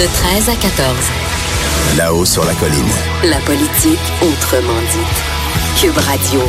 [0.00, 0.96] De 13 à 14.
[1.98, 2.88] Là-haut sur la colline.
[3.22, 5.78] La politique autrement dite.
[5.78, 6.40] Cube Radio.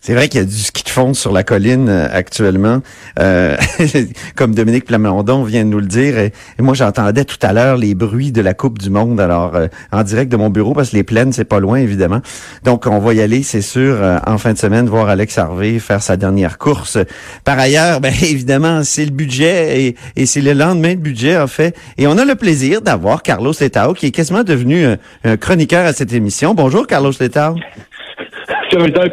[0.00, 2.82] C'est vrai qu'il y a du ski fond sur la colline euh, actuellement,
[3.18, 3.56] euh,
[4.36, 6.18] comme Dominique Plamondon vient de nous le dire.
[6.18, 9.68] Et, moi, j'entendais tout à l'heure les bruits de la Coupe du Monde, alors euh,
[9.90, 12.20] en direct de mon bureau, parce que les plaines, c'est pas loin, évidemment.
[12.62, 16.02] Donc, on va y aller, c'est sûr, en fin de semaine, voir Alex Harvey faire
[16.02, 16.98] sa dernière course.
[17.42, 21.74] Par ailleurs, ben évidemment, c'est le budget et, c'est le lendemain de budget, en fait.
[21.96, 24.84] Et on a le plaisir d'avoir Carlos Letao, qui est quasiment devenu
[25.24, 26.52] un chroniqueur à cette émission.
[26.52, 27.56] Bonjour, Carlos Letao.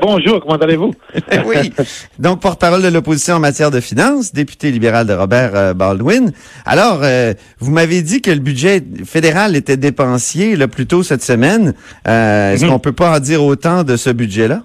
[0.02, 0.94] Bonjour, comment allez-vous?
[1.46, 1.74] oui.
[2.18, 6.32] Donc, porte-parole de l'opposition en matière de finances, député libéral de Robert euh, Baldwin.
[6.66, 11.24] Alors, euh, vous m'avez dit que le budget fédéral était dépensier là, plus tôt cette
[11.24, 11.74] semaine.
[12.08, 12.72] Euh, est-ce mhm.
[12.72, 14.64] qu'on peut pas en dire autant de ce budget-là?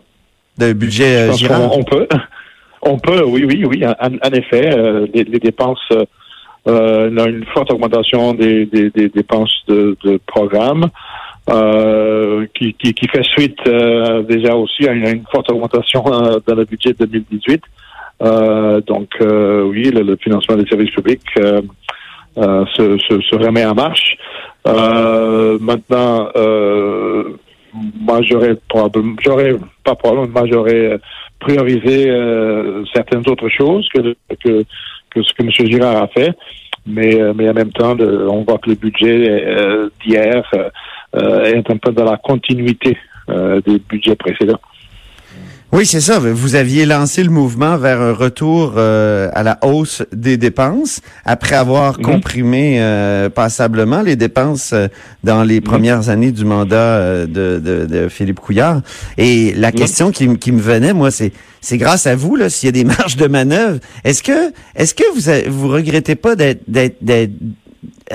[0.58, 1.76] De budget Girard?
[1.76, 2.06] On, peut.
[2.82, 3.84] On peut, oui, oui, oui.
[3.84, 4.70] En, effet,
[5.12, 5.88] les, dépenses,
[6.66, 8.66] une forte augmentation des,
[9.12, 10.90] dépenses de, de programme.
[11.50, 16.54] Euh, qui, qui, qui, fait suite euh, déjà aussi à une, forte augmentation euh, dans
[16.54, 17.62] le budget 2018.
[18.86, 24.16] donc oui, le, financement des services publics se, se, se, remet en marche.
[24.64, 26.30] maintenant,
[28.00, 30.98] moi j'aurais probablement, j'aurais pas probablement, moi j'aurais
[31.40, 32.06] priorisé
[32.94, 34.64] certaines autres choses que, que,
[35.10, 35.50] que ce que M.
[35.50, 36.34] Girard a fait
[36.86, 40.68] mais, mais en même temps, on voit que le budget d'hier euh,
[41.14, 42.96] est un peu dans la continuité
[43.30, 44.60] euh, des budgets précédents.
[45.72, 46.18] Oui, c'est ça.
[46.18, 51.56] Vous aviez lancé le mouvement vers un retour euh, à la hausse des dépenses après
[51.56, 52.04] avoir mhm.
[52.04, 54.74] comprimé passablement les dépenses
[55.24, 55.64] dans les mhm.
[55.64, 58.82] premières années du mandat de, de, de, Philippe Couillard.
[59.16, 59.74] Et la mhm.
[59.74, 62.72] question qui, qui, me venait, moi, c'est c'est grâce à vous là s'il y a
[62.72, 63.80] des marges de manœuvre.
[64.04, 66.98] Est-ce que est-ce que vous vous regrettez pas d'être d'être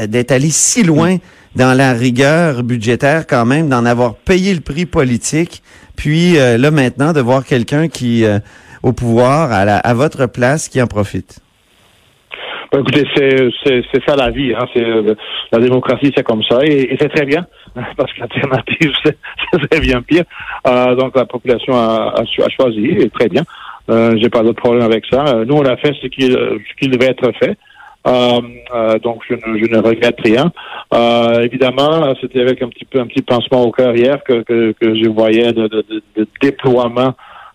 [0.08, 1.17] d'être allé si loin
[1.55, 5.61] dans la rigueur budgétaire quand même, d'en avoir payé le prix politique,
[5.95, 8.39] puis euh, là maintenant de voir quelqu'un qui euh,
[8.83, 11.39] au pouvoir à, la, à votre place qui en profite.
[12.71, 14.54] Ben, écoutez, c'est ça la vie.
[14.54, 14.67] Hein.
[14.76, 15.15] Euh,
[15.52, 17.48] la démocratie, c'est comme ça, et, c'est très bien
[17.98, 20.23] parce que l'alternative, c'est bien pire.
[20.66, 23.43] donc la population a, a, choisi, et très bien.
[23.89, 25.43] J'ai pas d'autre problème avec ça.
[25.48, 27.58] Nous, on a fait ce qui, ce qui devait être fait.
[28.08, 28.39] Euh,
[28.73, 30.52] euh, donc je ne, je ne regrette rien.
[30.93, 34.71] Euh, évidemment, c'était avec un petit peu un petit pansement au cœur hier que, que,
[34.71, 37.14] que je voyais de, de, de déploiement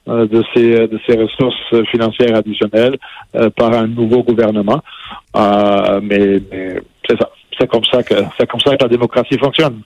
[0.08, 2.98] euh, de ces de ces ressources financières additionnelles
[3.34, 4.80] euh, par un nouveau gouvernement.
[5.34, 7.30] mais, mais c'est ça.
[7.58, 9.80] C'est comme ça que c'est comme ça que la démocratie fonctionne.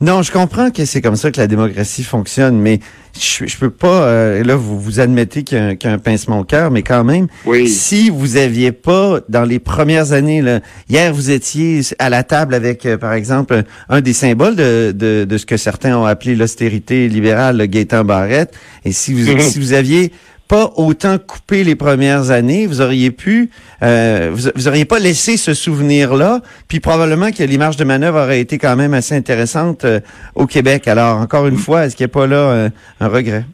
[0.00, 2.78] Non, je comprends que c'est comme ça que la démocratie fonctionne, mais
[3.18, 4.04] je, je peux pas.
[4.04, 7.26] Euh, là, vous vous admettez qu'il y, a un pincement au cœur, mais quand même,
[7.66, 12.54] si vous aviez pas dans les premières années, là, hier vous étiez à la table
[12.54, 16.36] avec, euh, par exemple, un des symboles de, de, de ce que certains ont appelé
[16.36, 18.54] l'austérité libérale, le Gaétan Barrette,
[18.84, 20.12] et si vous si vous aviez
[20.48, 23.50] pas autant coupé les premières années, vous auriez pu,
[23.82, 28.40] euh, vous, auriez pas laissé ce souvenir-là, puis probablement que les marges de manœuvre auraient
[28.40, 30.00] été quand même assez intéressantes euh,
[30.34, 30.88] au Québec.
[30.88, 32.70] Alors, encore une fois, est-ce qu'il n'y a pas là euh,
[33.00, 33.44] un regret?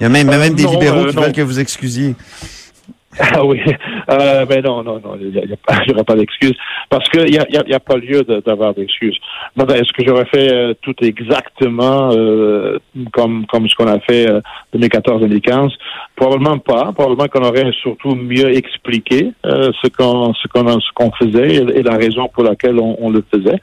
[0.00, 2.16] Il y a même, même des libéraux qui veulent que vous excusiez.
[3.18, 3.60] Ah oui,
[4.10, 6.56] euh, ben non, non, non, il n'y aura pas d'excuses
[6.88, 9.18] parce qu'il n'y a, y a, y a, pas lieu d'avoir d'excuses.
[9.54, 12.78] Ben, est-ce que j'aurais fait euh, tout exactement euh,
[13.12, 14.40] comme comme ce qu'on a fait euh,
[14.74, 15.72] 2014-2015
[16.16, 16.92] Probablement pas.
[16.92, 21.82] Probablement qu'on aurait surtout mieux expliqué euh, ce qu'on ce qu'on ce qu'on faisait et,
[21.82, 23.60] la raison pour laquelle on, on le faisait.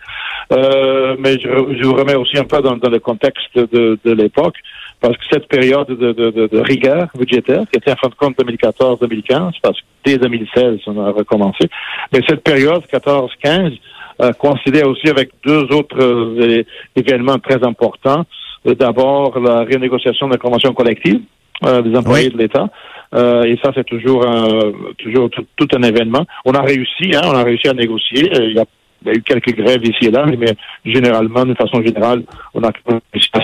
[0.52, 4.12] Euh, mais je, je, vous remets aussi un peu dans, dans le contexte de, de
[4.12, 4.56] l'époque
[5.02, 8.16] parce que cette période de, de, de, de, rigueur budgétaire, qui était en fin de
[8.16, 11.70] compte 2014-2015, parce que dès 2016, on a recommencé,
[12.12, 13.78] mais cette période 14-15
[14.22, 16.64] euh, coïncidait aussi avec deux autres euh,
[16.96, 18.26] événements très importants.
[18.68, 21.22] Euh, d'abord, la renégociation de la convention collective
[21.66, 22.68] euh, des employés de l'État.
[23.16, 26.26] Euh, et ça, c'est toujours un, toujours tout, un événement.
[26.46, 28.30] On a réussi, hein, on a réussi à négocier.
[28.34, 28.66] Il y a,
[29.02, 30.54] il y a eu quelques grèves ici et là, mais
[30.86, 32.24] généralement, de façon générale,
[32.54, 32.72] on a
[33.14, 33.40] réussi à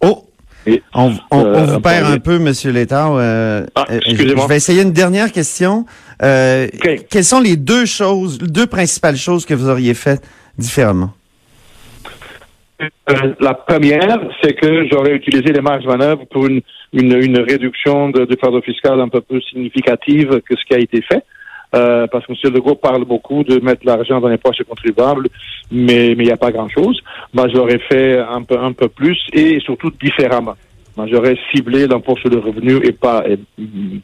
[0.00, 0.24] Oh!
[0.94, 3.14] on, euh, vous perd un peu, Monsieur Létard.
[3.16, 5.84] Euh, ah, euh, je vais essayer une dernière question.
[6.20, 10.26] Quelles sont les deux choses, deux principales choses que vous auriez faites
[10.58, 11.12] différemment?
[13.40, 16.60] la première, c'est que j'aurais utilisé les marges de manœuvre pour une,
[16.92, 21.00] une, réduction de, de fardeau fiscal un peu plus significative que ce qui a été
[21.00, 21.24] fait.
[21.74, 22.52] Euh, parce que M.
[22.54, 25.28] Legault parle beaucoup de mettre l'argent dans les poches des contribuables,
[25.72, 27.00] mais il n'y a pas grand-chose.
[27.32, 30.54] Moi, j'aurais fait un peu, un peu plus et surtout différemment.
[30.96, 33.36] Moi, j'aurais ciblé l'impôt sur le revenu et pas, et,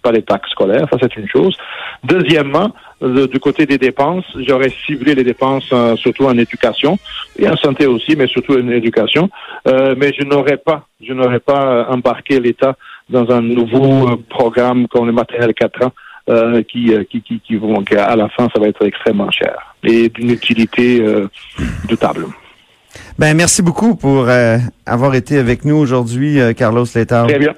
[0.03, 0.89] pas les taxes scolaires.
[0.91, 1.57] Ça, c'est une chose.
[2.03, 6.99] Deuxièmement, du côté des dépenses, j'aurais ciblé les dépenses surtout en éducation
[7.39, 9.31] et en santé aussi, mais surtout en éducation.
[9.67, 12.75] mais je n'aurais pas, je n'aurais pas embarqué l'État
[13.09, 15.93] dans un nouveau programme comme le matériel 4 ans.
[16.69, 20.31] Qui, qui, qui, qui vont, à la fin, ça va être extrêmement cher et d'une
[20.31, 21.03] utilité
[21.89, 22.27] doutable.
[23.19, 24.29] Ben, merci beaucoup pour
[24.87, 27.27] avoir été avec nous aujourd'hui, Carlos Létard.
[27.27, 27.55] Très bien.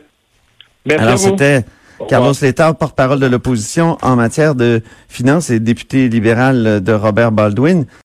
[0.86, 1.64] Merci Alors, c'était
[2.08, 7.86] Carlos Létard, porte-parole de l'opposition en matière de finances et député libéral de Robert Baldwin.